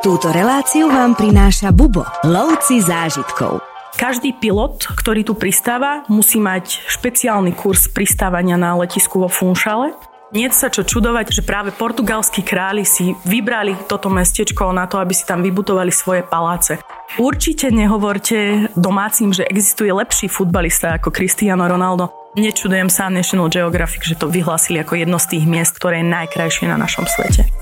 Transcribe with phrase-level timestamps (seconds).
[0.00, 3.60] Túto reláciu vám prináša Bubo, lovci zážitkov.
[4.00, 9.92] Každý pilot, ktorý tu pristáva, musí mať špeciálny kurz pristávania na letisku vo Funšale.
[10.32, 15.12] Nie sa čo čudovať, že práve portugalskí králi si vybrali toto mestečko na to, aby
[15.12, 16.80] si tam vybudovali svoje paláce.
[17.20, 22.08] Určite nehovorte domácim, že existuje lepší futbalista ako Cristiano Ronaldo.
[22.40, 26.72] Nečudujem sa National Geographic, že to vyhlásili ako jedno z tých miest, ktoré je najkrajšie
[26.72, 27.52] na našom svete.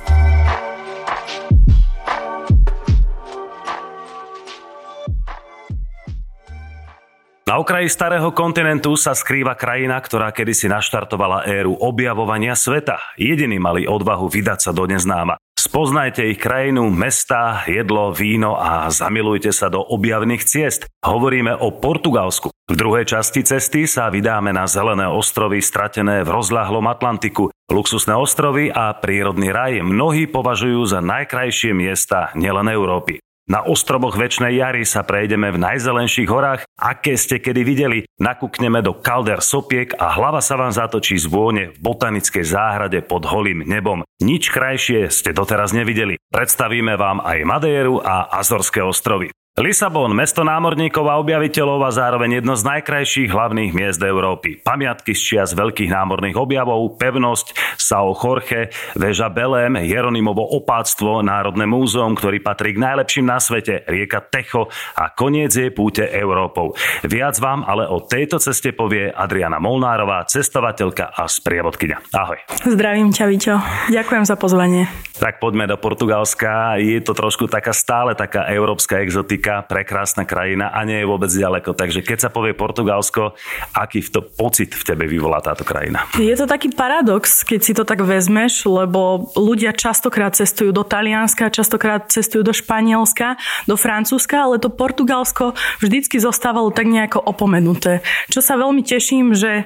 [7.49, 13.01] Na okraji starého kontinentu sa skrýva krajina, ktorá kedysi naštartovala éru objavovania sveta.
[13.17, 15.41] Jediní mali odvahu vydať sa do neznáma.
[15.57, 20.93] Spoznajte ich krajinu, mesta, jedlo, víno a zamilujte sa do objavných ciest.
[21.01, 22.53] Hovoríme o Portugalsku.
[22.53, 27.49] V druhej časti cesty sa vydáme na zelené ostrovy stratené v rozľahlom Atlantiku.
[27.73, 33.25] Luxusné ostrovy a prírodný raj mnohí považujú za najkrajšie miesta nielen Európy.
[33.49, 37.99] Na ostrovoch Väčšnej jary sa prejdeme v najzelenších horách, aké ste kedy videli.
[38.21, 43.25] Nakúkneme do kalder sopiek a hlava sa vám zatočí z vône v botanickej záhrade pod
[43.25, 44.05] holým nebom.
[44.21, 46.21] Nič krajšie ste doteraz nevideli.
[46.29, 49.33] Predstavíme vám aj Madéru a Azorské ostrovy.
[49.59, 54.63] Lisabon, mesto námorníkov a objaviteľov a zároveň jedno z najkrajších hlavných miest Európy.
[54.63, 62.15] Pamiatky z čias veľkých námorných objavov, pevnosť, Sao Jorge, väža Belém, Jeronimovo opáctvo, Národné múzeum,
[62.15, 66.79] ktorý patrí k najlepším na svete, rieka Techo a koniec jej púte Európou.
[67.03, 72.15] Viac vám ale o tejto ceste povie Adriana Molnárová, cestovateľka a sprievodkyňa.
[72.15, 72.39] Ahoj.
[72.63, 73.55] Zdravím ťa, Viťo.
[73.91, 74.87] Ďakujem za pozvanie.
[75.19, 76.79] Tak poďme do Portugalska.
[76.79, 81.33] Je to trošku taká stále taká európska exotika Afrika, prekrásna krajina a nie je vôbec
[81.33, 81.73] ďaleko.
[81.73, 83.33] Takže keď sa povie Portugalsko,
[83.73, 86.05] aký to pocit v tebe vyvolá táto krajina?
[86.21, 91.49] Je to taký paradox, keď si to tak vezmeš, lebo ľudia častokrát cestujú do Talianska,
[91.49, 98.05] častokrát cestujú do Španielska, do Francúzska, ale to Portugalsko vždycky zostávalo tak nejako opomenuté.
[98.29, 99.65] Čo sa veľmi teším, že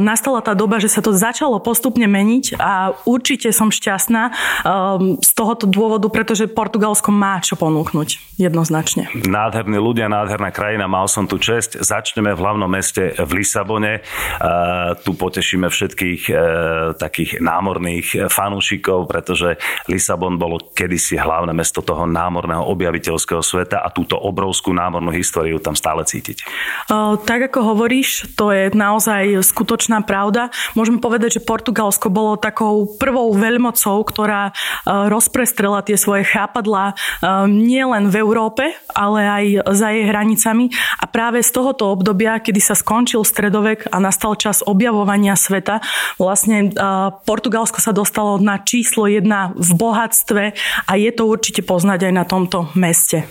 [0.00, 5.30] nastala tá doba, že sa to začalo postupne meniť a určite som šťastná ehm, z
[5.36, 9.08] tohoto dôvodu, pretože Portugalsko má čo ponúknuť jednoznačne.
[9.12, 11.76] Nádherní ľudia, nádherná krajina, mal som tu čest.
[11.76, 14.00] Začneme v hlavnom meste v Lisabone.
[14.00, 16.36] Eh, tu potešíme všetkých eh,
[16.96, 19.56] takých námorných fanúšikov, pretože
[19.88, 25.72] Lisabon bolo kedysi hlavné mesto toho námorného objaviteľského sveta a túto obrovskú námornú históriu tam
[25.72, 26.44] stále cítiť.
[27.26, 30.54] Tak ako hovoríš, to je naozaj skutočné skutočná pravda.
[30.78, 36.94] Môžeme povedať, že Portugalsko bolo takou prvou veľmocou, ktorá e, rozprestrela tie svoje chápadlá e,
[37.50, 38.62] nielen v Európe,
[38.94, 39.44] ale aj
[39.74, 40.70] za jej hranicami.
[41.02, 45.82] A práve z tohoto obdobia, kedy sa skončil stredovek a nastal čas objavovania sveta,
[46.14, 46.78] vlastne e,
[47.26, 50.44] Portugalsko sa dostalo na číslo jedna v bohatstve
[50.86, 53.26] a je to určite poznať aj na tomto meste.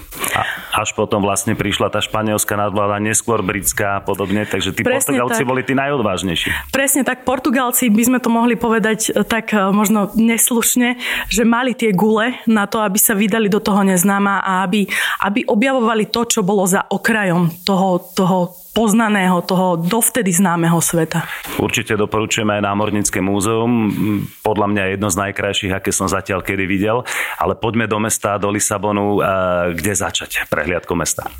[0.75, 5.41] Až potom vlastne prišla tá španielská nadvláda, neskôr britská a podobne, takže tí Presne Portugalci
[5.41, 5.47] tak.
[5.47, 6.49] boli tí najodvážnejší vážnejší.
[6.73, 10.97] Presne tak, Portugalci by sme to mohli povedať e, tak e, možno neslušne,
[11.29, 14.89] že mali tie gule na to, aby sa vydali do toho neznáma a aby,
[15.23, 21.23] aby objavovali to, čo bolo za okrajom toho, toho poznaného, toho dovtedy známeho sveta.
[21.55, 23.71] Určite doporučujeme aj Námornícke múzeum.
[24.43, 27.07] Podľa mňa jedno z najkrajších, aké som zatiaľ kedy videl.
[27.39, 29.23] Ale poďme do mesta, do Lisabonu.
[29.71, 31.31] Kde začať prehliadkou mesta?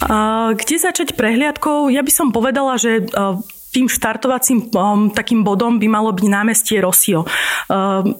[0.56, 1.91] Kde začať prehliadkou?
[1.91, 3.03] Ja by som povedala, že
[3.75, 7.28] tým štartovacím um, takým bodom by malo byť námestie Rosio.
[7.67, 8.16] Um,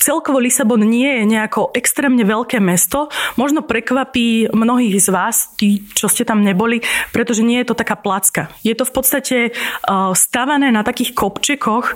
[0.00, 3.12] Celkovo Lisabon nie je nejako extrémne veľké mesto.
[3.36, 6.80] Možno prekvapí mnohých z vás, tí, čo ste tam neboli,
[7.12, 8.48] pretože nie je to taká placka.
[8.64, 11.92] Je to v podstate uh, stavané na takých kopčekoch,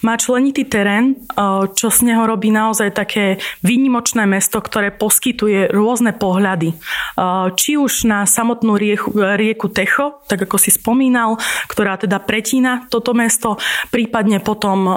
[0.00, 6.16] má členitý terén, uh, čo z neho robí naozaj také výnimočné mesto, ktoré poskytuje rôzne
[6.16, 6.72] pohľady.
[7.20, 11.36] Uh, či už na samotnú rieku, rieku Techo, tak ako si spomínal,
[11.68, 13.60] ktorá teda pretína toto mesto,
[13.92, 14.88] prípadne potom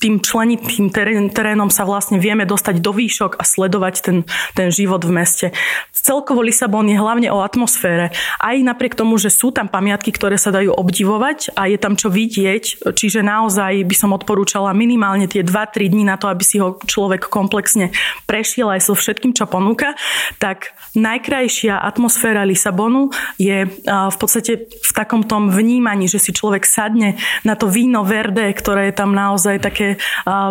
[0.00, 0.88] tým členitým
[1.30, 4.16] terénom sa vlastne vieme dostať do výšok a sledovať ten,
[4.56, 5.46] ten život v meste.
[5.92, 8.08] Celkovo Lisabon je hlavne o atmosfére.
[8.40, 12.08] Aj napriek tomu, že sú tam pamiatky, ktoré sa dajú obdivovať a je tam čo
[12.08, 16.80] vidieť, čiže naozaj by som odporúčala minimálne tie 2-3 dní na to, aby si ho
[16.80, 17.92] človek komplexne
[18.24, 19.92] prešiel aj so všetkým, čo ponúka,
[20.40, 27.20] tak najkrajšia atmosféra Lisabonu je v podstate v takom tom vnímaní, že si človek sadne
[27.44, 29.89] na to víno verde, ktoré je tam naozaj také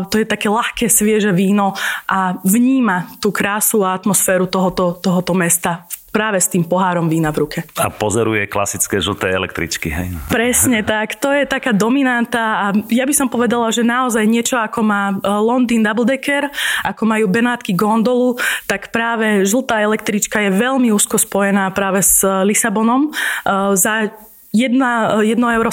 [0.09, 1.77] to je také ľahké, svieže víno
[2.09, 7.45] a vníma tú krásu a atmosféru tohoto, tohoto mesta práve s tým pohárom vína v
[7.45, 7.59] ruke.
[7.77, 9.93] A pozeruje klasické žlté električky.
[9.93, 10.17] Hej?
[10.27, 11.21] Presne tak.
[11.21, 15.15] To je taká dominanta a ja by som povedala, že naozaj niečo ako má e,
[15.29, 16.49] Londýn Double Decker,
[16.83, 23.09] ako majú Benátky gondolu, tak práve žltá električka je veľmi úzko spojená práve s Lisabonom.
[23.09, 24.09] E, za
[24.49, 25.69] 1,70 euro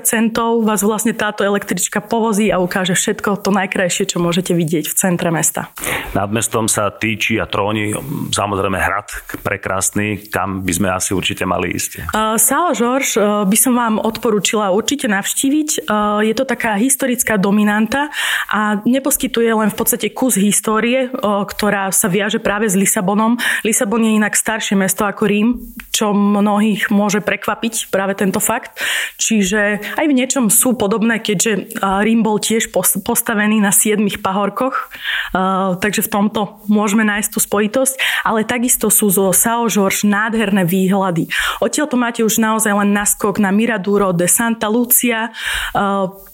[0.00, 4.94] centov vás vlastne táto električka povozí a ukáže všetko to najkrajšie, čo môžete vidieť v
[4.96, 5.68] centre mesta.
[6.16, 7.92] Nad mestom sa týči a tróni
[8.32, 9.12] samozrejme hrad
[9.44, 12.16] prekrásny, kam by sme asi určite mali ísť.
[12.16, 15.84] Uh, Sao George uh, by som vám odporúčila určite navštíviť.
[15.84, 18.08] Uh, je to taká historická dominanta
[18.48, 23.36] a neposkytuje len v podstate kus histórie, uh, ktorá sa viaže práve s Lisabonom.
[23.60, 25.48] Lisabon je inak staršie mesto ako Rím,
[25.92, 28.78] čo mnohých môže prekvapiť práve práve tento fakt.
[29.18, 32.70] Čiže aj v niečom sú podobné, keďže Rím bol tiež
[33.02, 34.94] postavený na siedmých pahorkoch,
[35.82, 41.26] takže v tomto môžeme nájsť tú spojitosť, ale takisto sú zo Sao Jorge nádherné výhľady.
[41.58, 45.34] Odtiaľ to máte už naozaj len naskok na Miraduro de Santa Lucia.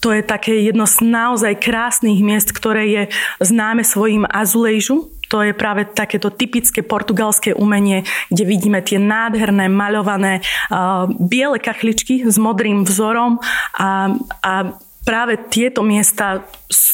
[0.00, 3.02] To je také jedno z naozaj krásnych miest, ktoré je
[3.40, 8.02] známe svojim azulejžu, to je práve takéto typické portugalské umenie,
[8.34, 13.38] kde vidíme tie nádherné maľované uh, biele kachličky s modrým vzorom
[13.78, 14.10] a,
[14.42, 14.52] a
[15.04, 16.44] práve tieto miesta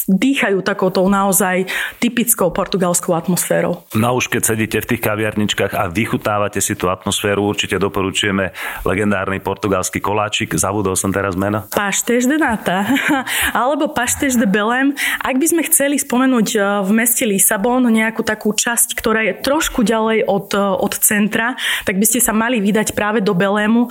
[0.07, 1.67] dýchajú takouto naozaj
[1.99, 3.83] typickou portugalskou atmosférou.
[3.93, 8.55] No už keď sedíte v tých kaviarničkách a vychutávate si tú atmosféru, určite doporučujeme
[8.87, 10.55] legendárny portugalský koláčik.
[10.55, 11.67] Zabudol som teraz meno.
[11.75, 12.87] Pastéž de nata
[13.67, 14.95] alebo pastéž de Belém.
[15.19, 19.83] Ak by sme chceli spomenúť e, v meste Lisabon nejakú takú časť, ktorá je trošku
[19.83, 23.85] ďalej od, e, od centra, tak by ste sa mali vydať práve do Belému.
[23.85, 23.89] E,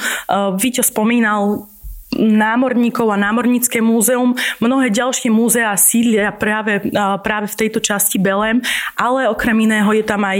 [0.57, 1.69] Víťo spomínal
[2.14, 4.38] námorníkov a námornícke múzeum.
[4.62, 6.87] Mnohé ďalšie múzea sídlia práve,
[7.20, 8.62] práve v tejto časti Belém,
[8.94, 10.38] ale okrem iného je tam aj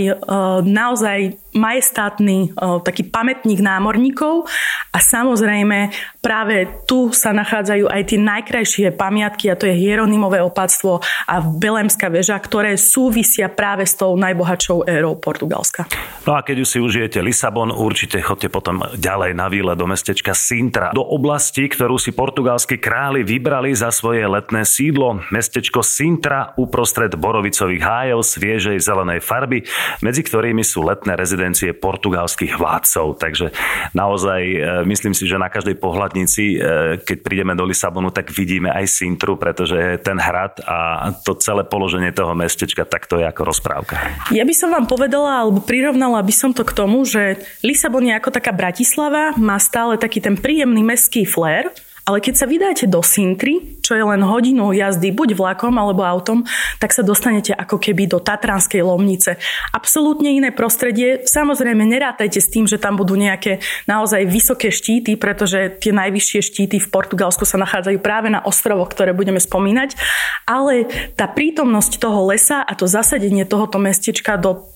[0.63, 2.53] naozaj majestátny
[2.85, 4.45] taký pamätník námorníkov
[4.93, 11.01] a samozrejme práve tu sa nachádzajú aj tie najkrajšie pamiatky a to je Hieronymové opatstvo
[11.25, 15.89] a Belemská väža, ktoré súvisia práve s tou najbohatšou érou Portugalska.
[16.29, 20.37] No a keď už si užijete Lisabon, určite chodte potom ďalej na výle do mestečka
[20.37, 25.25] Sintra, do oblasti, ktorú si portugalskí králi vybrali za svoje letné sídlo.
[25.33, 29.63] Mestečko Sintra uprostred borovicových hájov sviežej zelenej farby,
[30.03, 33.23] medzi ktorými sú letné rezidencie rezidencie portugalských vládcov.
[33.23, 33.47] Takže
[33.95, 34.59] naozaj e,
[34.91, 39.39] myslím si, že na každej pohľadnici, e, keď prídeme do Lisabonu, tak vidíme aj Sintru,
[39.39, 43.95] pretože ten hrad a to celé položenie toho mestečka, tak to je ako rozprávka.
[44.35, 48.19] Ja by som vám povedala, alebo prirovnala by som to k tomu, že Lisabon je
[48.19, 51.71] ako taká Bratislava, má stále taký ten príjemný mestský flair,
[52.07, 56.47] ale keď sa vydáte do Sintry, čo je len hodinu jazdy buď vlakom alebo autom,
[56.79, 59.43] tak sa dostanete ako keby do Tatranskej Lomnice.
[59.75, 61.27] Absolútne iné prostredie.
[61.27, 63.59] Samozrejme, nerátajte s tým, že tam budú nejaké
[63.91, 69.11] naozaj vysoké štíty, pretože tie najvyššie štíty v Portugalsku sa nachádzajú práve na ostrovoch, ktoré
[69.11, 69.99] budeme spomínať.
[70.47, 70.87] Ale
[71.19, 74.76] tá prítomnosť toho lesa a to zasadenie tohoto mestečka do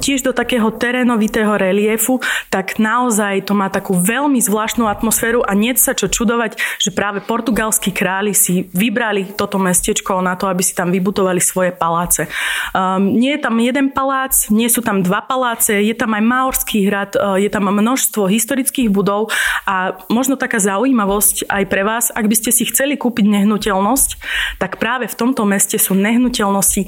[0.00, 2.20] tiež do takého terénovitého reliefu,
[2.52, 7.24] tak naozaj to má takú veľmi zvláštnu atmosféru a nie sa čo čudovať, že práve
[7.24, 12.28] portugalskí králi si vybrali toto mestečko na to, aby si tam vybutovali svoje paláce.
[12.76, 16.86] Um, nie je tam jeden palác, nie sú tam dva paláce, je tam aj Maorský
[16.86, 19.32] hrad, uh, je tam množstvo historických budov
[19.64, 24.10] a možno taká zaujímavosť aj pre vás, ak by ste si chceli kúpiť nehnuteľnosť,
[24.60, 26.86] tak práve v tomto meste sú nehnuteľnosti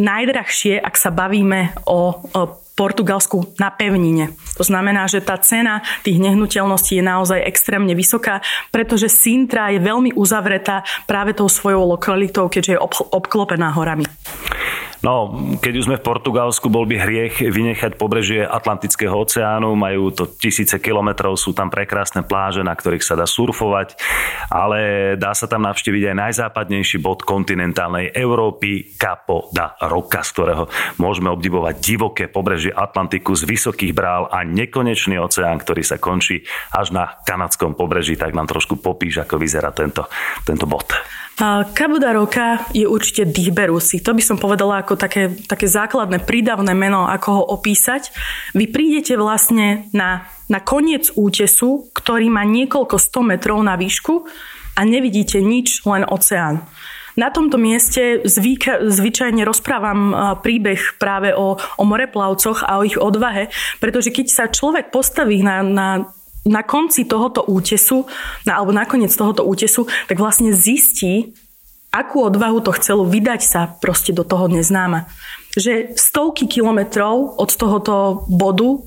[0.00, 2.42] najdrahšie, ak sa bavíme o, o
[2.74, 4.34] Portugalsku na pevnine.
[4.58, 8.42] To znamená, že tá cena tých nehnuteľností je naozaj extrémne vysoká,
[8.74, 12.82] pretože Sintra je veľmi uzavretá práve tou svojou lokalitou, keďže je
[13.14, 14.06] obklopená horami.
[15.04, 19.76] No, keď už sme v Portugalsku, bol by hriech vynechať pobrežie Atlantického oceánu.
[19.76, 24.00] Majú to tisíce kilometrov, sú tam prekrásne pláže, na ktorých sa dá surfovať,
[24.48, 30.72] ale dá sa tam navštíviť aj najzápadnejší bod kontinentálnej Európy, Capo da Roca, z ktorého
[30.96, 36.96] môžeme obdivovať divoké pobrežie Atlantiku z vysokých brál a nekonečný oceán, ktorý sa končí až
[36.96, 38.16] na kanadskom pobreží.
[38.16, 40.08] Tak nám trošku popíš, ako vyzerá tento,
[40.48, 40.96] tento bod.
[41.74, 43.98] Cabo da Roca je určite dýchberúci.
[44.06, 48.10] To by som povedala ako také, také základné prídavné meno, ako ho opísať.
[48.56, 54.24] Vy prídete vlastne na, na koniec útesu, ktorý má niekoľko 100 metrov na výšku
[54.74, 56.66] a nevidíte nič, len oceán.
[57.14, 63.54] Na tomto mieste zvyka, zvyčajne rozprávam príbeh práve o, o moreplavcoch a o ich odvahe,
[63.78, 65.88] pretože keď sa človek postaví na, na
[66.44, 68.04] na konci tohoto útesu,
[68.44, 71.32] na, alebo nakoniec tohoto útesu, tak vlastne zistí,
[71.94, 75.06] akú odvahu to chcelo vydať sa proste do toho neznáma.
[75.54, 78.82] Že stovky kilometrov od tohoto bodu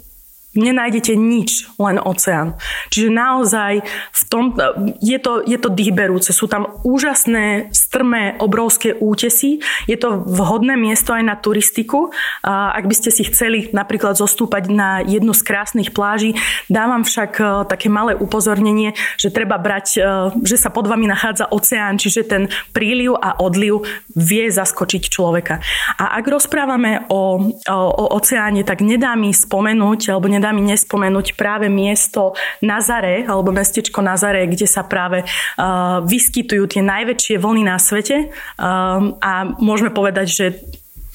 [0.57, 2.57] nenájdete nič, len oceán.
[2.89, 3.73] Čiže naozaj
[4.11, 4.57] v tom,
[4.99, 6.33] je to, je to dýchberúce.
[6.33, 9.61] Sú tam úžasné, strmé, obrovské útesy.
[9.85, 12.11] Je to vhodné miesto aj na turistiku.
[12.43, 16.33] Ak by ste si chceli napríklad zostúpať na jednu z krásnych pláží,
[16.67, 20.01] dávam však e, také malé upozornenie, že treba brať, e,
[20.43, 25.61] že sa pod vami nachádza oceán, čiže ten príliv a odliv vie zaskočiť človeka.
[26.01, 31.33] A ak rozprávame o, o, o oceáne, tak nedá mi spomenúť, alebo nedá mi nespomenúť
[31.39, 37.77] práve miesto Nazare, alebo mestečko Nazare, kde sa práve uh, vyskytujú tie najväčšie vlny na
[37.79, 38.29] svete.
[38.59, 40.45] Um, a môžeme povedať, že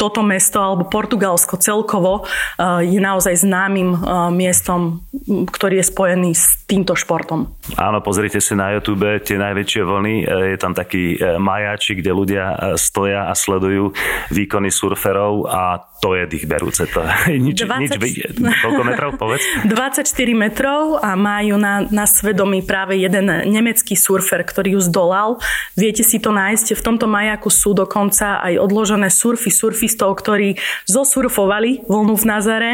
[0.00, 5.06] toto mesto alebo Portugalsko celkovo uh, je naozaj známym uh, miestom,
[5.46, 7.54] ktorý je spojený s týmto športom.
[7.78, 10.14] Áno, pozrite si na YouTube tie najväčšie vlny.
[10.54, 13.94] Je tam taký majáčik, kde ľudia stoja a sledujú
[14.34, 16.82] výkony surferov a to je dých berúce.
[16.90, 18.26] To je nič, 20, nič
[18.58, 19.46] Koľko metrov, povedz?
[19.70, 20.02] 24
[20.34, 25.38] metrov a majú na, na svedomí práve jeden nemecký surfer, ktorý ju zdolal.
[25.78, 26.74] Viete si to nájsť.
[26.74, 30.58] V tomto majaku sú dokonca aj odložené surfy surfistov, ktorí
[30.90, 32.72] zosurfovali vlnu v Nazare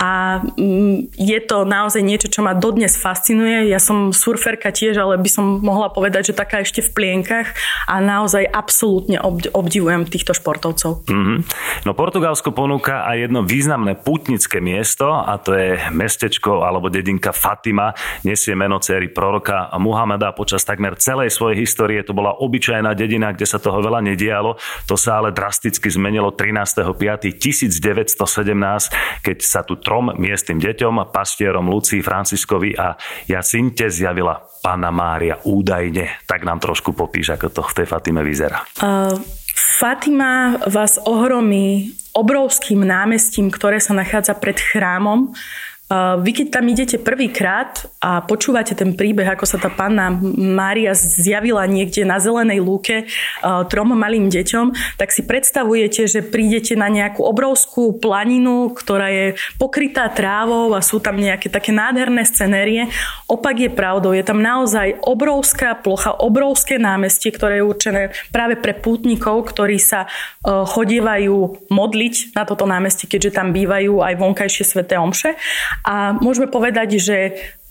[0.00, 3.68] a mm, je to naozaj niečo, čo ma dodnes fascinuje.
[3.68, 7.50] Ja som surferka tiež, ale by som mohla povedať, že taká ešte v plienkach
[7.90, 9.18] a naozaj absolútne
[9.50, 11.02] obdivujem týchto športovcov.
[11.10, 11.38] Mm-hmm.
[11.82, 17.90] No Portugalsko ponúka aj jedno významné putnické miesto a to je mestečko alebo dedinka Fatima.
[18.22, 20.30] Nesie meno céry proroka Muhameda.
[20.30, 24.54] Počas takmer celej svojej histórie to bola obyčajná dedina, kde sa toho veľa nedialo.
[24.86, 32.78] To sa ale drasticky zmenilo 13.5.1917, keď sa tu trom miestnym deťom, pastierom Lucii, Franciskovi
[32.78, 32.94] a
[33.26, 36.20] Jacinte zjavila Pána Mária údajne.
[36.28, 38.60] Tak nám trošku popíš, ako to v tej Fatime vyzerá.
[38.76, 39.16] Uh,
[39.56, 45.32] Fatima vás ohromí obrovským námestím, ktoré sa nachádza pred chrámom.
[45.90, 51.66] Vy keď tam idete prvýkrát a počúvate ten príbeh, ako sa tá panna Mária zjavila
[51.66, 53.10] niekde na zelenej lúke
[53.42, 59.26] trom malým deťom, tak si predstavujete, že prídete na nejakú obrovskú planinu, ktorá je
[59.58, 62.86] pokrytá trávou a sú tam nejaké také nádherné scenérie.
[63.26, 68.78] Opak je pravdou, je tam naozaj obrovská plocha, obrovské námestie, ktoré je určené práve pre
[68.78, 70.06] pútnikov, ktorí sa
[70.46, 75.34] chodievajú modliť na toto námestie, keďže tam bývajú aj vonkajšie sveté omše.
[75.84, 77.16] A môžeme povedať, že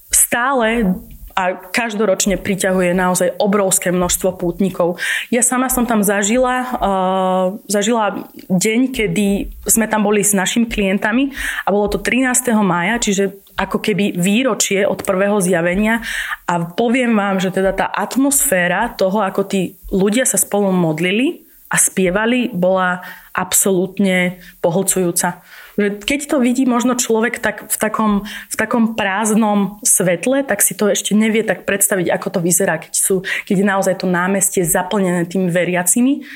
[0.10, 0.98] stále
[1.40, 5.00] a každoročne priťahuje naozaj obrovské množstvo pútnikov.
[5.32, 9.28] Ja sama som tam zažila, uh, zažila deň, kedy
[9.64, 11.32] sme tam boli s našimi klientami
[11.64, 12.52] a bolo to 13.
[12.60, 16.04] maja, čiže ako keby výročie od prvého zjavenia
[16.44, 21.80] a poviem vám, že teda tá atmosféra toho, ako tí ľudia sa spolu modlili a
[21.80, 23.00] spievali, bola
[23.32, 25.40] absolútne pohlcujúca.
[25.80, 30.92] Keď to vidí možno človek tak v, takom, v takom prázdnom svetle, tak si to
[30.92, 35.24] ešte nevie tak predstaviť, ako to vyzerá, keď, sú, keď je naozaj to námestie zaplnené
[35.24, 36.28] tými veriacimi,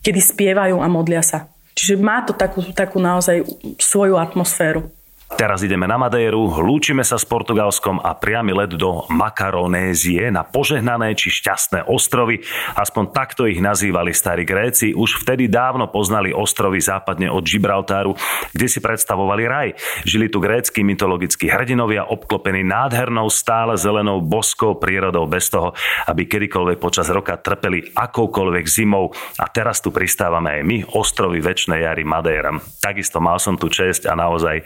[0.00, 1.52] kedy spievajú a modlia sa.
[1.76, 3.44] Čiže má to takú, takú naozaj
[3.76, 4.88] svoju atmosféru.
[5.26, 11.18] Teraz ideme na Madéru, lúčime sa s Portugalskom a priamy let do Makaronézie na požehnané
[11.18, 12.46] či šťastné ostrovy.
[12.78, 14.94] Aspoň takto ich nazývali starí Gréci.
[14.94, 18.14] Už vtedy dávno poznali ostrovy západne od Gibraltáru,
[18.54, 19.68] kde si predstavovali raj.
[20.06, 25.74] Žili tu grécky mytologickí hrdinovia obklopení nádhernou stále zelenou boskou prírodou bez toho,
[26.06, 29.10] aby kedykoľvek počas roka trpeli akoukoľvek zimou.
[29.42, 32.54] A teraz tu pristávame aj my, ostrovy väčšnej jary Madeira.
[32.78, 34.62] Takisto mal som tu čest a naozaj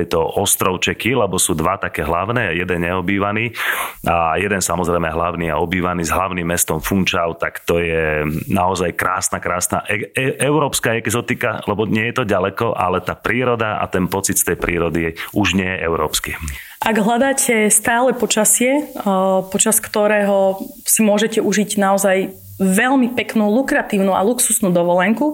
[0.00, 3.52] tieto ostrovčeky, lebo sú dva také hlavné, jeden neobývaný
[4.08, 9.38] a jeden samozrejme hlavný a obývaný s hlavným mestom Funchal, tak to je naozaj krásna,
[9.38, 14.08] krásna e- e- európska exotika, lebo nie je to ďaleko, ale tá príroda a ten
[14.08, 16.32] pocit z tej prírody už nie je európsky.
[16.80, 18.88] Ak hľadáte stále počasie,
[19.52, 25.32] počas ktorého si môžete užiť naozaj veľmi peknú, lukratívnu a luxusnú dovolenku,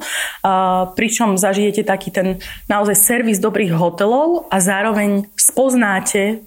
[0.95, 2.39] pričom zažijete taký ten
[2.71, 6.47] naozaj servis dobrých hotelov a zároveň spoznáte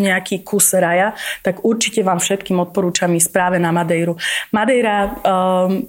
[0.00, 1.12] nejaký kus raja,
[1.44, 4.16] tak určite vám všetkým odporúčam ísť práve na Madejru.
[4.56, 5.20] Madeira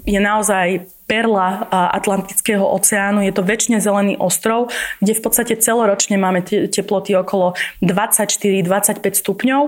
[0.04, 3.24] je naozaj perla Atlantického oceánu.
[3.24, 9.62] Je to väčšine zelený ostrov, kde v podstate celoročne máme teploty okolo 24-25 stupňov.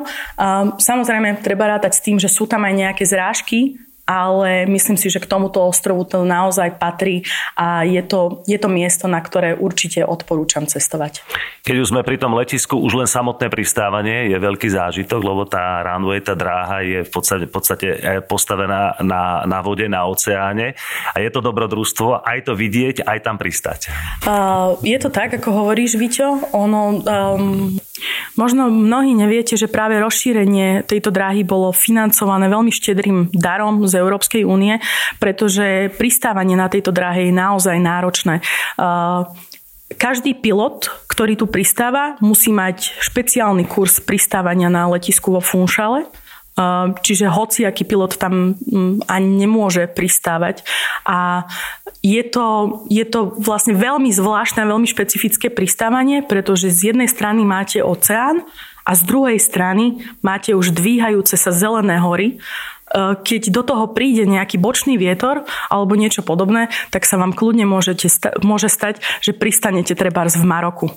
[0.83, 5.19] Samozrejme, treba rátať s tým, že sú tam aj nejaké zrážky, ale myslím si, že
[5.19, 7.27] k tomuto ostrovu to naozaj patrí
[7.59, 11.21] a je to, je to miesto, na ktoré určite odporúčam cestovať.
[11.67, 15.83] Keď už sme pri tom letisku, už len samotné pristávanie je veľký zážitok, lebo tá
[15.83, 20.79] runway, tá dráha je v podstate, v podstate e, postavená na, na vode, na oceáne
[21.11, 23.91] a je to dobrodružstvo aj to vidieť, aj tam pristať.
[24.23, 26.55] Uh, je to tak, ako hovoríš, Viťo.
[26.55, 27.75] Ono, um,
[28.39, 34.45] možno mnohí neviete, že práve rozšírenie tejto dráhy bolo financované veľmi štedrým darom z Európskej
[34.45, 34.77] únie,
[35.17, 38.45] pretože pristávanie na tejto dráhe je naozaj náročné.
[38.77, 39.25] Uh,
[39.95, 46.03] každý pilot, ktorý tu pristáva, musí mať špeciálny kurz pristávania na letisku vo Funšale.
[47.05, 50.65] Čiže hociaký pilot tam mm, ani nemôže pristávať.
[51.05, 51.45] A
[52.01, 57.85] je to, je to vlastne veľmi zvláštne, veľmi špecifické pristávanie, pretože z jednej strany máte
[57.85, 58.41] oceán
[58.89, 62.41] a z druhej strany máte už dvíhajúce sa zelené hory,
[62.95, 68.07] keď do toho príde nejaký bočný vietor alebo niečo podobné, tak sa vám kľudne môžete
[68.43, 70.87] môže stať, že pristanete trebárs v Maroku.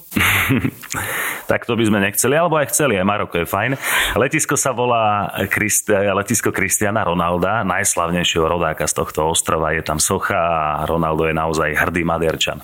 [1.51, 3.71] tak to by sme nechceli, alebo aj chceli, aj Maroko je fajn.
[4.15, 9.75] Letisko sa volá Christ- letisko Kristiana Ronalda, najslavnejšieho rodáka z tohto ostrova.
[9.75, 12.63] Je tam socha a Ronaldo je naozaj hrdý Maderčan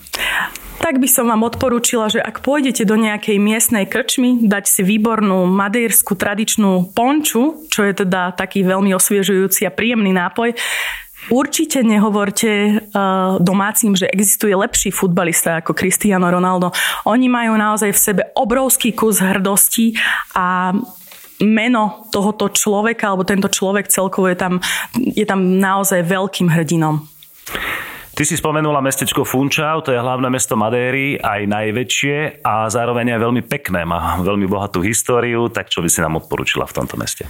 [0.79, 5.49] tak by som vám odporúčila, že ak pôjdete do nejakej miestnej krčmy, dať si výbornú
[5.51, 10.55] madejrskú tradičnú ponču, čo je teda taký veľmi osviežujúci a príjemný nápoj,
[11.27, 16.71] Určite nehovorte uh, domácim, že existuje lepší futbalista ako Cristiano Ronaldo.
[17.03, 19.99] Oni majú naozaj v sebe obrovský kus hrdosti
[20.39, 20.71] a
[21.43, 24.63] meno tohoto človeka, alebo tento človek celkovo je tam,
[24.95, 27.03] je tam naozaj veľkým hrdinom.
[28.17, 33.21] Ty si spomenula mestečko Funčau, to je hlavné mesto Madéry, aj najväčšie a zároveň aj
[33.21, 37.29] veľmi pekné, má veľmi bohatú históriu, tak čo by si nám odporúčila v tomto meste?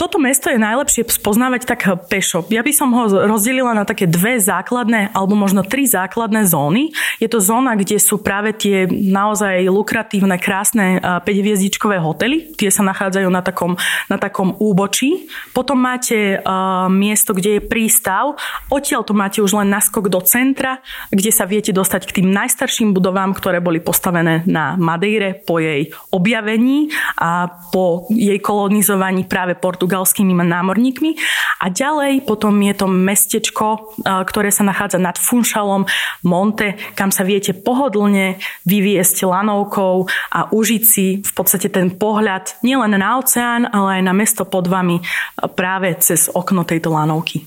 [0.00, 2.48] Toto mesto je najlepšie spoznávať tak pešo.
[2.48, 6.96] Ja by som ho rozdelila na také dve základné, alebo možno tri základné zóny.
[7.20, 10.96] Je to zóna, kde sú práve tie naozaj lukratívne, krásne
[11.28, 12.56] 5-hviezdičkové hotely.
[12.56, 13.76] Tie sa nachádzajú na takom,
[14.08, 15.28] na takom úbočí.
[15.52, 18.40] Potom máte uh, miesto, kde je prístav.
[18.72, 20.80] Odtiaľ to máte už len naskok do centra,
[21.12, 25.92] kde sa viete dostať k tým najstarším budovám, ktoré boli postavené na Madeire po jej
[26.08, 26.88] objavení
[27.20, 31.18] a po jej kolonizovaní bombardovaní práve portugalskými námorníkmi.
[31.58, 35.86] A ďalej potom je to mestečko, ktoré sa nachádza nad Funšalom,
[36.22, 42.94] Monte, kam sa viete pohodlne vyviesť lanovkou a užiť si v podstate ten pohľad nielen
[42.94, 45.02] na oceán, ale aj na mesto pod vami
[45.58, 47.42] práve cez okno tejto lanovky.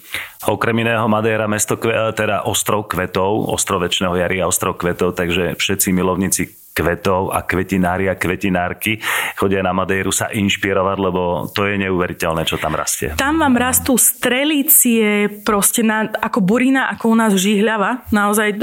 [0.46, 1.80] Okrem iného Madeira, mesto,
[2.14, 8.12] teda ostrov kvetov, ostrov väčšného jary a ostrov kvetov, takže všetci milovníci kvetov a kvetinári
[8.12, 9.00] a kvetinárky
[9.40, 13.16] chodia na Madejru sa inšpirovať, lebo to je neuveriteľné, čo tam rastie.
[13.16, 18.04] Tam vám rastú strelície proste na, ako burina, ako u nás žihľava.
[18.12, 18.58] Naozaj e,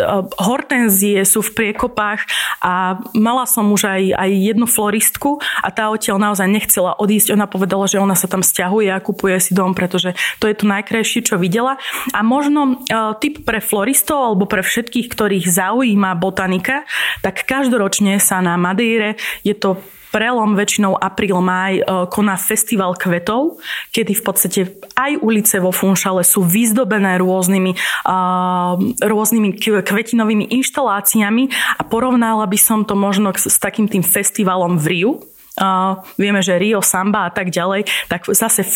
[0.44, 2.29] hortenzie sú v priekopách
[2.61, 7.33] a mala som už aj, aj jednu floristku a tá odtiaľ naozaj nechcela odísť.
[7.33, 10.68] Ona povedala, že ona sa tam stiahuje a kupuje si dom, pretože to je to
[10.68, 11.81] najkrajšie, čo videla.
[12.12, 16.85] A možno uh, typ pre floristov alebo pre všetkých, ktorých zaujíma botanika,
[17.22, 19.15] tak každoročne ročne sa na Madejre,
[19.47, 19.79] je to
[20.11, 23.62] prelom väčšinou apríl-maj e, koná festival kvetov,
[23.95, 24.61] kedy v podstate
[24.93, 27.73] aj ulice vo Funšale sú vyzdobené rôznymi,
[28.05, 31.49] uh, rôznymi kvetinovými inštaláciami
[31.81, 35.12] a porovnala by som to možno s takým tým festivalom v Riu.
[35.57, 38.69] Uh, vieme, že Rio, Samba a tak ďalej, tak zase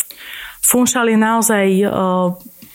[0.65, 1.65] Funšal je naozaj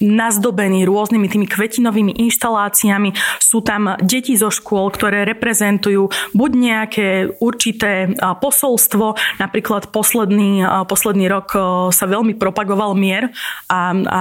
[0.03, 3.15] nazdobený rôznymi tými kvetinovými inštaláciami.
[3.38, 7.07] Sú tam deti zo škôl, ktoré reprezentujú buď nejaké
[7.38, 11.49] určité posolstvo, napríklad posledný, posledný rok
[11.95, 13.31] sa veľmi propagoval mier
[13.71, 14.21] a, a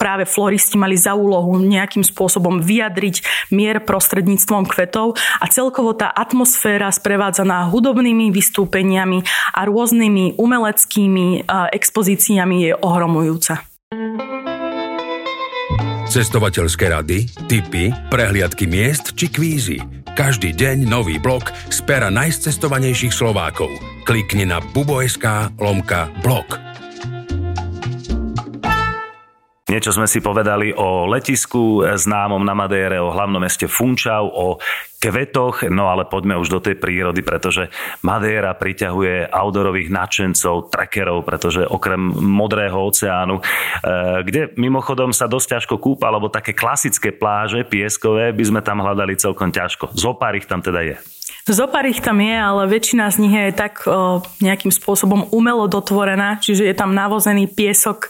[0.00, 6.88] práve floristi mali za úlohu nejakým spôsobom vyjadriť mier prostredníctvom kvetov a celkovo tá atmosféra
[6.88, 9.20] sprevádzaná hudobnými vystúpeniami
[9.52, 13.73] a rôznymi umeleckými expozíciami je ohromujúca.
[16.04, 19.80] Cestovateľské rady, tipy, prehliadky miest či kvízy.
[20.12, 23.72] Každý deň nový blok z pera najcestovanejších Slovákov.
[24.04, 26.73] Klikni na bubo.sk lomka blog.
[29.64, 34.60] Niečo sme si povedali o letisku známom na Madére, o hlavnom meste Funčau, o
[35.00, 37.72] kvetoch, no ale poďme už do tej prírody, pretože
[38.04, 45.80] Madeira priťahuje outdoorových nadšencov, trackerov, pretože okrem modrého oceánu, eh, kde mimochodom sa dosť ťažko
[45.80, 49.96] kúpa, alebo také klasické pláže pieskové by sme tam hľadali celkom ťažko.
[49.96, 50.96] Zopár ich tam teda je.
[51.44, 56.40] Zopár ich tam je, ale väčšina z nich je tak o, nejakým spôsobom umelo dotvorená,
[56.40, 58.08] čiže je tam navozený piesok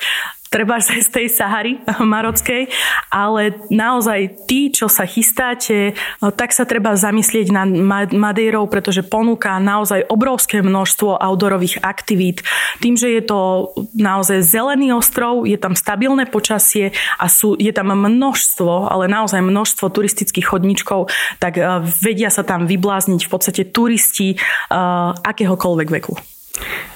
[0.55, 1.83] treba z tej Sahary
[2.15, 2.71] marockej,
[3.11, 10.07] ale naozaj tí, čo sa chystáte, tak sa treba zamyslieť nad Madejrou, pretože ponúka naozaj
[10.07, 12.47] obrovské množstvo outdoorových aktivít.
[12.79, 17.91] Tým, že je to naozaj zelený ostrov, je tam stabilné počasie a sú, je tam
[17.91, 21.11] množstvo, ale naozaj množstvo turistických chodníčkov,
[21.43, 21.59] tak
[21.99, 26.15] vedia sa tam vyblázniť v podstate turisti uh, akéhokoľvek veku.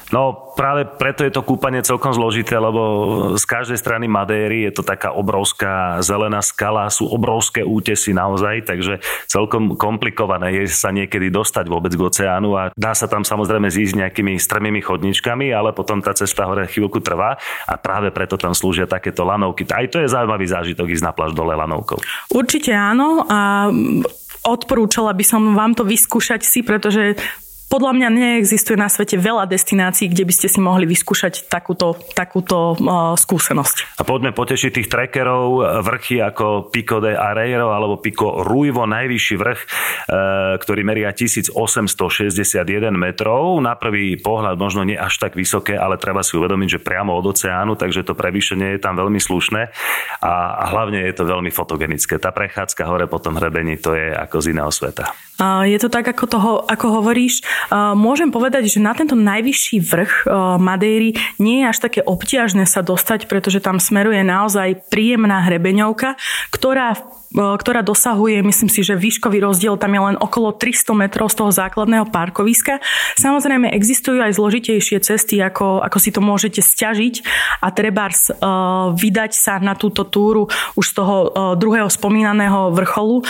[0.08, 2.80] No práve preto je to kúpanie celkom zložité, lebo
[3.36, 9.04] z každej strany Madéry je to taká obrovská zelená skala, sú obrovské útesy naozaj, takže
[9.28, 14.00] celkom komplikované je sa niekedy dostať vôbec k oceánu a dá sa tam samozrejme zísť
[14.00, 17.36] nejakými strmými chodničkami, ale potom tá cesta hore chvíľku trvá
[17.68, 19.68] a práve preto tam slúžia takéto lanovky.
[19.68, 22.00] Aj to je zaujímavý zážitok ísť na pláž dole lanovkou.
[22.32, 23.68] Určite áno a
[24.48, 27.18] odporúčala by som vám to vyskúšať si, pretože
[27.68, 32.74] podľa mňa neexistuje na svete veľa destinácií, kde by ste si mohli vyskúšať takúto, takúto
[32.74, 34.00] uh, skúsenosť.
[34.00, 39.60] A poďme potešiť tých trekerov, vrchy ako Pico de Areiro alebo Pico Ruivo, najvyšší vrch,
[39.60, 39.68] uh,
[40.56, 42.64] ktorý meria 1861
[42.96, 43.60] metrov.
[43.60, 47.36] Na prvý pohľad možno nie až tak vysoké, ale treba si uvedomiť, že priamo od
[47.36, 49.62] oceánu, takže to prevýšenie je tam veľmi slušné
[50.24, 50.32] a,
[50.72, 52.16] hlavne je to veľmi fotogenické.
[52.16, 55.27] Tá prechádzka hore po tom hrebení, to je ako z iného sveta.
[55.40, 57.46] Je to tak, ako, toho, ako hovoríš.
[57.94, 60.12] Môžem povedať, že na tento najvyšší vrch
[60.58, 66.18] Madejry nie je až také obťažné sa dostať, pretože tam smeruje naozaj príjemná hrebeňovka,
[66.50, 66.98] ktorá
[67.32, 71.50] ktorá dosahuje, myslím si, že výškový rozdiel tam je len okolo 300 metrov z toho
[71.52, 72.80] základného parkoviska.
[73.20, 77.14] Samozrejme, existujú aj zložitejšie cesty, ako, ako si to môžete stiažiť
[77.60, 83.20] a treba uh, vydať sa na túto túru už z toho uh, druhého spomínaného vrcholu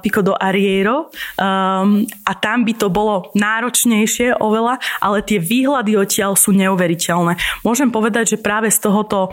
[0.00, 6.38] Pico do Ariero um, a tam by to bolo náročnejšie oveľa, ale tie výhľady odtiaľ
[6.38, 7.36] sú neuveriteľné.
[7.66, 9.32] Môžem povedať, že práve z tohoto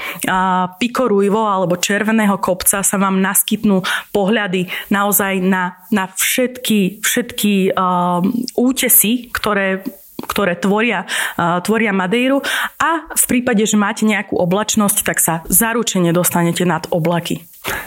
[0.79, 8.33] Pico Ruivo alebo Červeného kopca sa vám naskytnú pohľady naozaj na, na všetky, všetky um,
[8.57, 9.83] útesy, ktoré
[10.23, 12.39] ktoré tvoria, uh, tvoria Madejru
[12.79, 17.43] a v prípade, že máte nejakú oblačnosť, tak sa zaručene dostanete nad oblaky.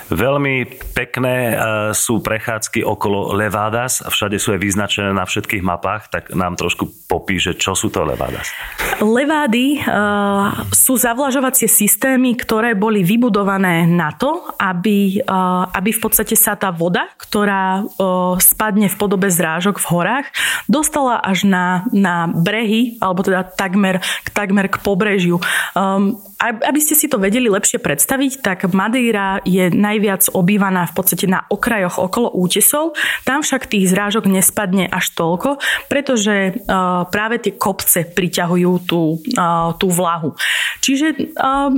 [0.09, 1.55] Veľmi pekné e,
[1.93, 7.53] sú prechádzky okolo Levadas všade sú aj vyznačené na všetkých mapách, tak nám trošku popíše,
[7.61, 8.49] čo sú to Levadas.
[8.97, 16.33] Levády uh, sú zavlažovacie systémy, ktoré boli vybudované na to, aby, uh, aby v podstate
[16.33, 20.27] sa tá voda, ktorá uh, spadne v podobe zrážok v horách,
[20.65, 24.01] dostala až na, na brehy, alebo teda takmer,
[24.33, 25.39] takmer k pobrežiu.
[25.77, 31.27] Um, aby ste si to vedeli lepšie predstaviť, tak Madeira je najviac obývaná v podstate
[31.27, 32.95] na okrajoch okolo útesov.
[33.27, 35.59] Tam však tých zrážok nespadne až toľko,
[35.91, 40.35] pretože uh, práve tie kopce priťahujú tú, uh, tú vlahu.
[40.83, 41.71] Čiže uh,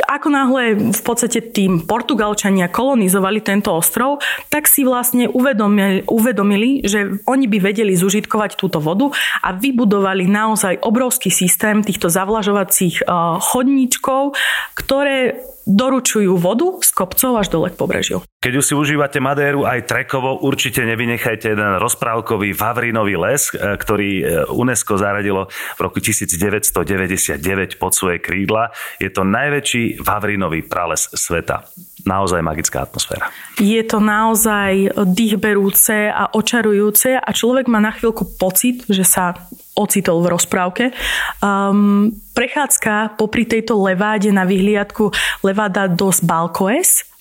[0.00, 7.20] ako náhle v podstate tým Portugalčania kolonizovali tento ostrov, tak si vlastne uvedomili, uvedomili, že
[7.28, 9.12] oni by vedeli zužitkovať túto vodu
[9.44, 13.04] a vybudovali naozaj obrovský systém týchto zavlažovacích
[13.52, 14.32] chodníčkov,
[14.72, 18.24] ktoré doručujú vodu z kopcov až dole k pobrežiu.
[18.42, 24.10] Keď už si užívate Madéru aj trekovo, určite nevynechajte jeden rozprávkový Vavrinový les, e, ktorý
[24.18, 25.46] e, UNESCO zaradilo
[25.78, 28.74] v roku 1999 pod svoje krídla.
[28.98, 31.70] Je to najväčší Vavrinový prales sveta
[32.02, 33.30] naozaj magická atmosféra.
[33.62, 39.38] Je to naozaj dýchberúce a očarujúce a človek má na chvíľku pocit, že sa
[39.78, 40.84] ocitol v rozprávke.
[41.38, 45.14] Um, prechádzka popri tejto leváde na vyhliadku
[45.46, 47.11] Levada dos Balcoes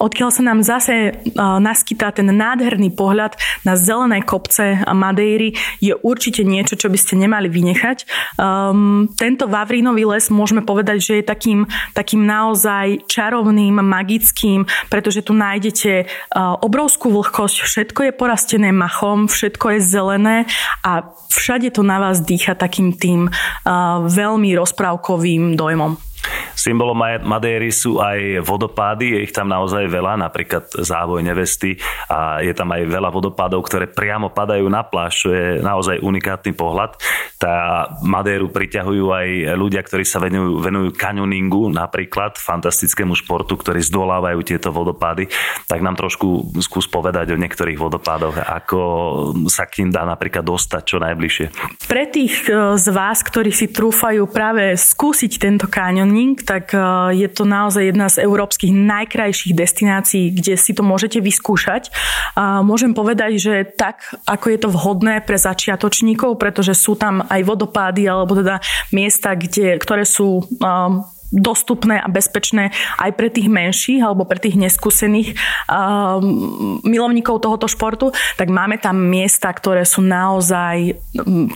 [0.00, 6.44] odkiaľ sa nám zase uh, naskytá ten nádherný pohľad na zelené kopce Madejry, je určite
[6.44, 8.04] niečo, čo by ste nemali vynechať.
[8.38, 11.60] Um, tento Vavrinový les môžeme povedať, že je takým,
[11.92, 19.76] takým naozaj čarovným, magickým, pretože tu nájdete uh, obrovskú vlhkosť, všetko je porastené machom, všetko
[19.76, 20.36] je zelené
[20.84, 26.08] a všade to na vás dýcha takým tým uh, veľmi rozprávkovým dojmom.
[26.58, 31.78] Symbolom Madéry sú aj vodopády, je ich tam naozaj veľa, napríklad závoj nevesty
[32.10, 36.52] a je tam aj veľa vodopádov, ktoré priamo padajú na pláž, čo je naozaj unikátny
[36.58, 36.98] pohľad.
[37.38, 44.42] Tá Madéru priťahujú aj ľudia, ktorí sa venujú, venujú kanioningu, napríklad fantastickému športu, ktorí zdolávajú
[44.42, 45.30] tieto vodopády.
[45.70, 48.80] Tak nám trošku skús povedať o niektorých vodopádoch, ako
[49.46, 51.46] sa k ním dá napríklad dostať čo najbližšie.
[51.86, 56.78] Pre tých e, z vás, ktorí si trúfajú práve skúsiť tento kanioning, tak e,
[57.18, 61.90] je to naozaj jedna z európskych najkrajších destinácií, kde si to môžete vyskúšať.
[62.38, 67.40] A môžem povedať, že tak, ako je to vhodné pre začiatočníkov, pretože sú tam aj
[67.44, 74.00] vodopády alebo teda miesta, kde, ktoré sú um, dostupné a bezpečné aj pre tých menších
[74.00, 75.36] alebo pre tých neskúsených
[75.68, 76.18] uh,
[76.84, 78.10] milovníkov tohoto športu,
[78.40, 80.96] tak máme tam miesta, ktoré sú naozaj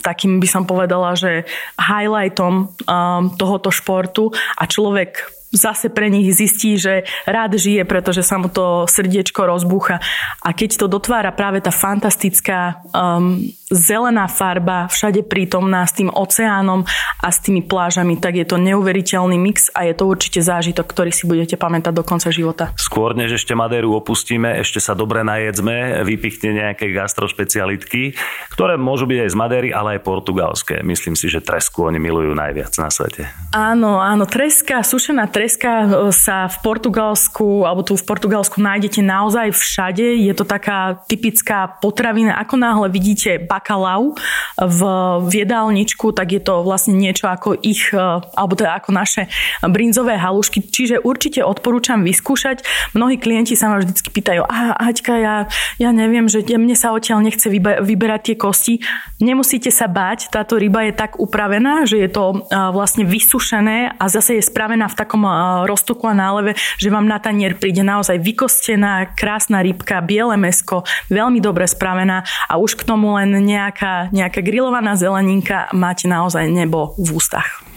[0.05, 1.49] takým by som povedala, že
[1.81, 8.41] highlightom um, tohoto športu a človek zase pre nich zistí, že rád žije, pretože sa
[8.41, 10.01] mu to srdiečko rozbúcha.
[10.41, 13.37] A keď to dotvára práve tá fantastická um,
[13.73, 16.85] zelená farba všade prítomná s tým oceánom
[17.19, 21.11] a s tými plážami, tak je to neuveriteľný mix a je to určite zážitok, ktorý
[21.11, 22.71] si budete pamätať do konca života.
[22.77, 28.15] Skôr než ešte Madéru opustíme, ešte sa dobre najedzme, vypichne nejaké gastrošpecialitky,
[28.53, 30.85] ktoré môžu byť aj z Madéry, ale aj portugalské.
[30.85, 33.33] Myslím si, že tresku oni milujú najviac na svete.
[33.57, 39.55] Áno, áno, treska, sušená treska e, sa v Portugalsku, alebo tu v Portugalsku nájdete naozaj
[39.55, 40.21] všade.
[40.21, 42.37] Je to taká typická potravina.
[42.37, 44.19] Ako náhle vidíte bakalau
[44.59, 44.81] v,
[45.23, 48.03] v jedálničku, tak je to vlastne niečo ako ich, e,
[48.35, 49.31] alebo teda ako naše
[49.63, 50.67] brinzové halušky.
[50.67, 52.67] Čiže určite odporúčam vyskúšať.
[52.99, 55.37] Mnohí klienti sa ma vždy pýtajú, a Aťka, ja,
[55.79, 57.47] ja neviem, že mne sa odtiaľ nechce
[57.79, 58.75] vyberať tie kosti.
[59.23, 64.05] Nemusíte sa báť, táto ryba je tak upravená, že je to e, vlastne vysušené a
[64.11, 65.31] zase je spravená v takom e,
[65.71, 71.39] roztoku a náleve, že vám na tanier príde naozaj vykostená, krásna rybka, biele mesko, veľmi
[71.39, 77.21] dobre spravená a už k tomu len nejaká, nejaká grillovaná zeleninka, máte naozaj nebo v
[77.21, 77.72] ústach.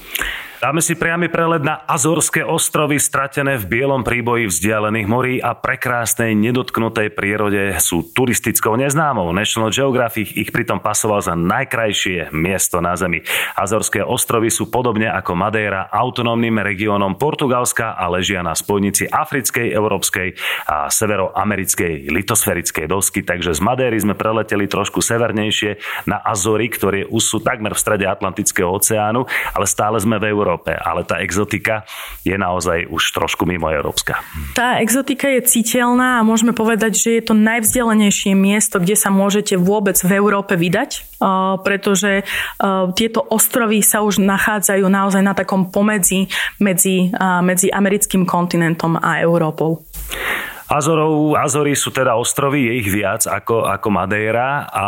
[0.66, 6.34] Dáme si priamy prelet na Azorské ostrovy stratené v bielom príboji vzdialených morí a prekrásnej
[6.34, 9.30] nedotknutej prírode sú turistickou neznámou.
[9.30, 13.22] National Geographic ich pritom pasoval za najkrajšie miesto na Zemi.
[13.54, 20.34] Azorské ostrovy sú podobne ako Madeira autonómnym regiónom Portugalska a ležia na spojnici africkej, európskej
[20.66, 25.78] a severoamerickej litosferickej dosky, takže z Madéry sme preleteli trošku severnejšie
[26.10, 30.55] na Azory, ktoré už sú takmer v strede Atlantického oceánu, ale stále sme v Európe
[30.56, 31.84] Európe, ale tá exotika
[32.24, 34.24] je naozaj už trošku mimo európska.
[34.56, 39.60] Tá exotika je citeľná a môžeme povedať, že je to najvzdelenejšie miesto, kde sa môžete
[39.60, 41.20] vôbec v Európe vydať,
[41.60, 42.24] pretože
[42.96, 46.32] tieto ostrovy sa už nachádzajú naozaj na takom pomedzi
[46.64, 47.12] medzi,
[47.44, 49.84] medzi americkým kontinentom a Európou.
[50.66, 54.86] Azorov, Azory sú teda ostrovy, je ich viac ako, ako Madeira a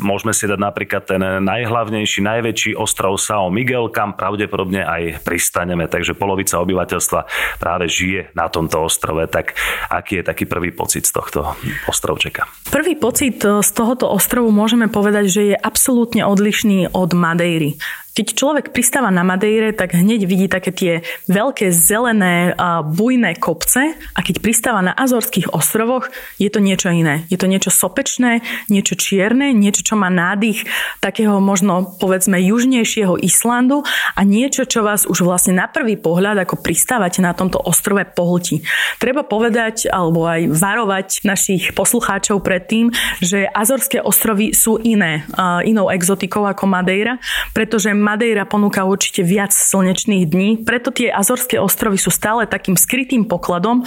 [0.00, 6.16] môžeme si dať napríklad ten najhlavnejší, najväčší ostrov São Miguel, kam pravdepodobne aj pristaneme, takže
[6.16, 7.20] polovica obyvateľstva
[7.60, 9.20] práve žije na tomto ostrove.
[9.28, 9.52] Tak
[9.92, 11.52] aký je taký prvý pocit z tohto
[11.84, 12.48] ostrovčeka?
[12.72, 17.76] Prvý pocit z tohoto ostrovu môžeme povedať, že je absolútne odlišný od Madeiry.
[18.18, 22.50] Keď človek pristáva na Madejre, tak hneď vidí také tie veľké zelené
[22.90, 27.30] bujné kopce a keď pristáva na Azorských ostrovoch, je to niečo iné.
[27.30, 30.66] Je to niečo sopečné, niečo čierne, niečo, čo má nádych
[30.98, 33.86] takého možno povedzme južnejšieho Islandu
[34.18, 38.66] a niečo, čo vás už vlastne na prvý pohľad, ako pristávate na tomto ostrove, pohltí.
[38.98, 42.90] Treba povedať alebo aj varovať našich poslucháčov pred tým,
[43.22, 45.22] že Azorské ostrovy sú iné,
[45.62, 47.22] inou exotikou ako Madeira,
[47.54, 53.28] pretože Madeira ponúka určite viac slnečných dní, preto tie Azorské ostrovy sú stále takým skrytým
[53.28, 53.84] pokladom,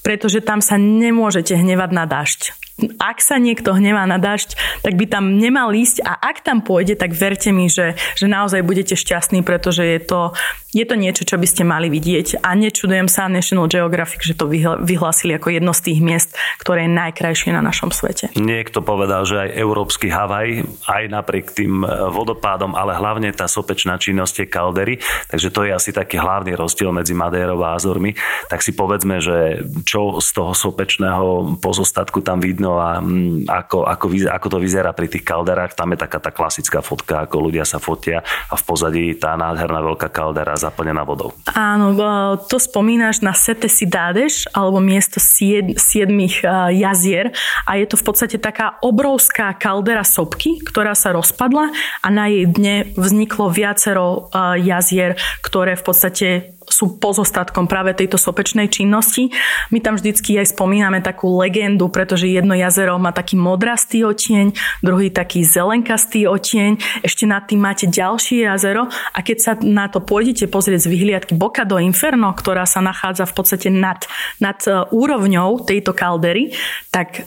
[0.00, 4.54] pretože tam sa nemôžete hnevať na dažď ak sa niekto hnevá na dažď,
[4.86, 8.62] tak by tam nemal ísť a ak tam pôjde, tak verte mi, že, že naozaj
[8.62, 10.30] budete šťastní, pretože je to,
[10.70, 14.46] je to niečo, čo by ste mali vidieť a nečudujem sa National Geographic, že to
[14.78, 16.30] vyhlásili ako jedno z tých miest,
[16.62, 18.30] ktoré je najkrajšie na našom svete.
[18.38, 23.98] Niekto povedal, že aj európsky Havaj, aj napriek tým e, vodopádom, ale hlavne tá sopečná
[23.98, 24.94] činnosť je kaldery,
[25.26, 28.14] takže to je asi taký hlavný rozdiel medzi Madérou a Azormi.
[28.46, 33.88] Tak si povedzme, že čo z toho sopečného pozostatku tam vidno no a mm, ako,
[33.88, 37.64] ako, ako to vyzerá pri tých kalderách, tam je taká tá klasická fotka, ako ľudia
[37.64, 41.32] sa fotia a v pozadí tá nádherná veľká kaldera zaplnená vodou.
[41.56, 41.96] Áno,
[42.44, 46.44] to spomínaš na Sete Cidades, alebo miesto sied, siedmých
[46.76, 47.32] jazier
[47.64, 51.72] a je to v podstate taká obrovská kaldera sopky, ktorá sa rozpadla
[52.04, 54.28] a na jej dne vzniklo viacero
[54.60, 56.28] jazier, ktoré v podstate
[56.68, 59.32] sú pozostatkom práve tejto sopečnej činnosti.
[59.74, 64.54] My tam vždycky aj spomíname takú legendu, pretože jedno jazero má taký modrastý otieň,
[64.84, 70.04] druhý taký zelenkastý otieň, ešte nad tým máte ďalšie jazero a keď sa na to
[70.04, 74.04] pôjdete pozrieť z vyhliadky Boca do Inferno, ktorá sa nachádza v podstate nad,
[74.38, 76.54] nad e, úrovňou tejto kaldery,
[76.92, 77.26] tak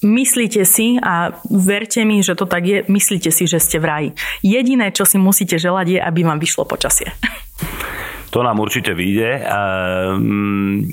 [0.00, 4.08] Myslíte si a verte mi, že to tak je, myslíte si, že ste v raji.
[4.40, 7.12] Jediné, čo si musíte želať, je, aby vám vyšlo počasie.
[8.30, 9.30] To nám určite vyjde.
[9.42, 10.86] Ehm,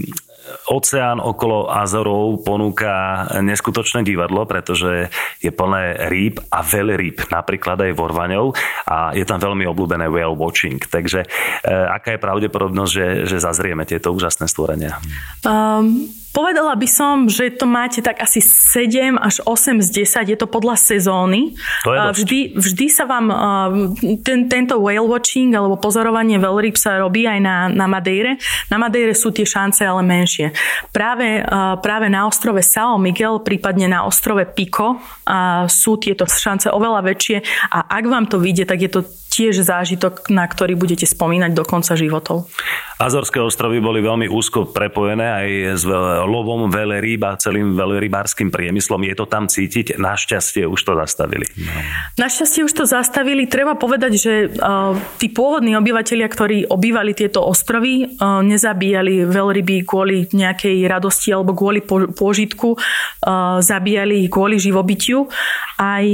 [0.68, 5.12] oceán okolo Azorov ponúka neskutočné divadlo, pretože
[5.44, 8.56] je plné rýb a veľrýb, napríklad aj vorvaňov
[8.88, 10.80] a je tam veľmi obľúbené whale watching.
[10.80, 11.28] Takže e,
[11.72, 15.00] aká je pravdepodobnosť, že, že zazrieme tieto úžasné stvorenia?
[15.44, 20.38] Um, Povedala by som, že to máte tak asi 7 až 8 z 10, je
[20.38, 21.58] to podľa sezóny.
[21.82, 23.26] To je vždy, vždy sa vám
[24.22, 28.38] ten, tento whale watching alebo pozorovanie veľryb sa robí aj na, na Madeire.
[28.70, 30.54] Na Madeire sú tie šance ale menšie.
[30.94, 31.42] Práve,
[31.82, 35.02] práve na ostrove São Miguel, prípadne na ostrove Pico
[35.66, 37.38] sú tieto šance oveľa väčšie
[37.74, 39.02] a ak vám to vyjde, tak je to
[39.38, 42.50] tiež zážitok, na ktorý budete spomínať do konca životov.
[42.98, 45.48] Azorské ostrovy boli veľmi úzko prepojené aj
[45.78, 45.86] s
[46.26, 49.06] lovom veľrýb a celým veľrybárským priemyslom.
[49.06, 50.02] Je to tam cítiť?
[50.02, 51.46] Našťastie už to zastavili.
[51.62, 51.78] No.
[52.18, 53.46] Našťastie už to zastavili.
[53.46, 60.34] Treba povedať, že uh, tí pôvodní obyvateľia, ktorí obývali tieto ostrovy, uh, nezabíjali veľryby kvôli
[60.34, 62.82] nejakej radosti alebo kvôli po, požitku.
[63.22, 65.30] Uh, zabíjali ich kvôli živobytiu.
[65.78, 66.06] Aj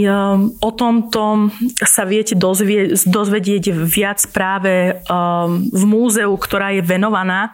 [0.60, 1.48] o tomto
[1.80, 7.54] sa viete dozvieť dozvedieť viac práve um, v múzeu, ktorá je venovaná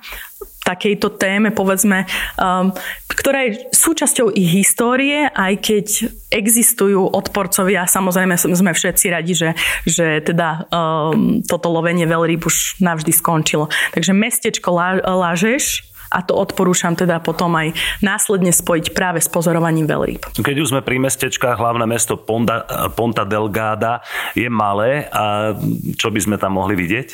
[0.63, 2.05] takejto téme, povedzme,
[2.37, 2.69] um,
[3.09, 5.87] ktorá je súčasťou ich histórie, aj keď
[6.29, 7.89] existujú odporcovia.
[7.89, 9.49] Samozrejme sme všetci radi, že,
[9.89, 13.65] že teda um, toto lovenie veľrýb už navždy skončilo.
[13.97, 14.69] Takže mestečko
[15.01, 20.41] Lážeš a to odporúčam teda potom aj následne spojiť práve s pozorovaním veľrýb.
[20.41, 24.01] Keď už sme pri mestečkách, hlavné mesto Ponta, Ponta Delgada
[24.33, 25.53] je malé a
[25.95, 27.07] čo by sme tam mohli vidieť?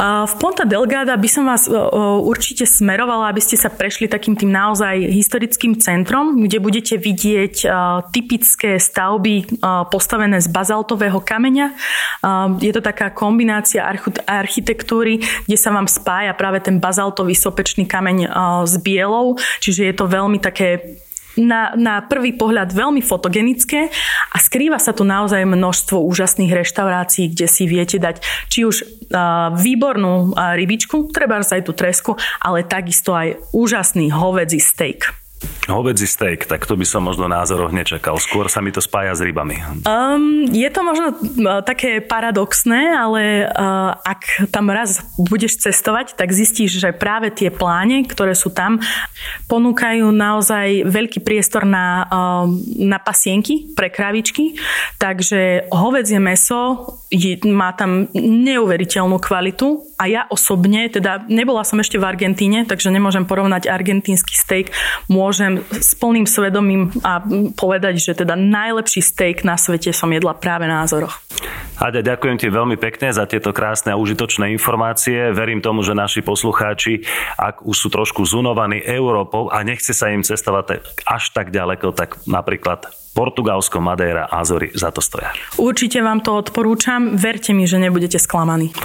[0.00, 1.70] V Ponta Delgada by som vás
[2.26, 7.66] určite smerovala, aby ste sa prešli takým tým naozaj historickým centrom, kde budete vidieť
[8.10, 11.66] typické stavby postavené z bazaltového kameňa.
[12.58, 13.86] Je to taká kombinácia
[14.26, 20.06] architektúry, kde sa vám spája práve ten bazaltový sopečný kameň s bielou, čiže je to
[20.10, 21.00] veľmi také
[21.38, 23.88] na, na prvý pohľad veľmi fotogenické
[24.34, 28.18] a skrýva sa tu naozaj množstvo úžasných reštaurácií, kde si viete dať
[28.50, 34.58] či už uh, výbornú uh, rybičku, treba aj tú tresku, ale takisto aj úžasný hovedzí
[34.58, 35.14] steak.
[35.68, 38.16] Hovedzí steak, tak to by som možno názoroch nečakal.
[38.16, 39.60] Skôr sa mi to spája s rybami.
[39.84, 46.32] Um, je to možno uh, také paradoxné, ale uh, ak tam raz budeš cestovať, tak
[46.32, 48.80] zistíš, že práve tie pláne, ktoré sú tam,
[49.52, 52.48] ponúkajú naozaj veľký priestor na, uh,
[52.80, 54.56] na pasienky pre kravičky.
[54.96, 61.98] Takže hovedzie meso je, má tam neuveriteľnú kvalitu a ja osobne, teda nebola som ešte
[61.98, 64.70] v Argentíne, takže nemôžem porovnať argentínsky steak,
[65.50, 67.22] môžem s plným svedomím a
[67.58, 71.18] povedať, že teda najlepší steak na svete som jedla práve na Azoroch.
[71.80, 75.32] Aďa, ďakujem ti veľmi pekne za tieto krásne a užitočné informácie.
[75.32, 77.08] Verím tomu, že naši poslucháči,
[77.40, 82.20] ak už sú trošku zunovaní Európou a nechce sa im cestovať až tak ďaleko, tak
[82.28, 82.84] napríklad
[83.16, 85.32] Portugalsko, Madeira, Azory za to stoja.
[85.56, 87.16] Určite vám to odporúčam.
[87.16, 88.76] Verte mi, že nebudete sklamaní.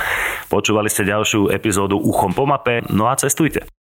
[0.48, 3.76] Počúvali ste ďalšiu epizódu Uchom po mape, no a cestujte.